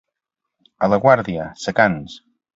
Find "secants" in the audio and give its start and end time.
1.67-2.19